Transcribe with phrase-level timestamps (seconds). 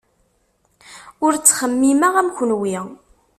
[1.25, 2.77] Ur ttxemmimeɣ am kunwi.